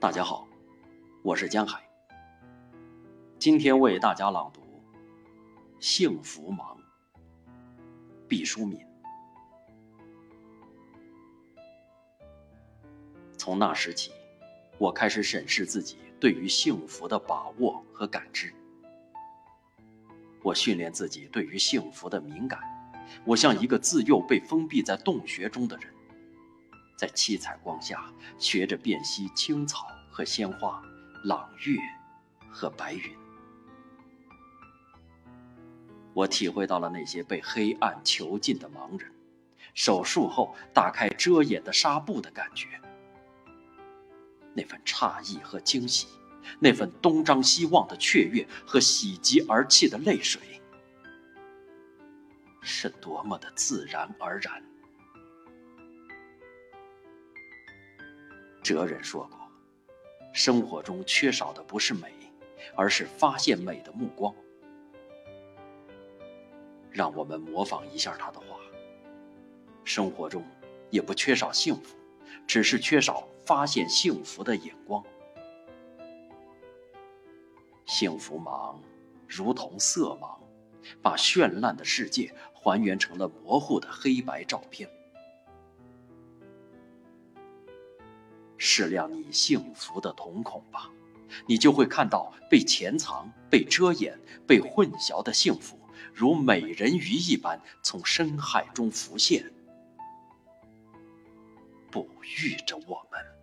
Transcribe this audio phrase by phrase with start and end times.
[0.00, 0.46] 大家好，
[1.22, 1.82] 我是江海。
[3.36, 4.60] 今天为大家朗读
[5.80, 6.78] 《幸福忙》，
[8.28, 8.78] 毕淑敏。
[13.36, 14.12] 从那时起，
[14.78, 18.54] 我开始审视自己对于幸福的把握和感知。
[20.44, 22.60] 我训练自己对于幸福的敏感。
[23.24, 25.92] 我像一个自幼被封闭在洞穴中的人。
[26.98, 30.82] 在七彩光下，学着辨析青草和鲜花，
[31.22, 31.78] 朗月
[32.50, 33.16] 和白云。
[36.12, 39.08] 我体会到了那些被黑暗囚禁的盲人，
[39.74, 42.66] 手术后打开遮掩的纱布的感觉。
[44.52, 46.08] 那份诧异和惊喜，
[46.58, 50.42] 那份东张西望的雀跃和喜极而泣的泪水，
[52.60, 54.60] 是多么的自然而然。
[58.62, 59.38] 哲人说过
[60.32, 62.12] ：“生活中缺少的不是美，
[62.74, 64.34] 而是发现美的目光。”
[66.90, 68.58] 让我们模仿一下他的话。
[69.84, 70.44] 生活中
[70.90, 71.96] 也不缺少幸福，
[72.46, 75.02] 只是缺少发现幸福的眼光。
[77.86, 78.76] 幸福盲，
[79.26, 80.36] 如同色盲，
[81.00, 84.90] 把绚烂的世界还原成了模糊的黑白照片。
[88.58, 90.90] 适量你幸福的瞳孔吧，
[91.46, 95.78] 你就会看到被潜藏、被遮掩、被混淆的幸福，
[96.12, 99.50] 如美人鱼一般从深海中浮现，
[101.90, 103.37] 哺育着我们。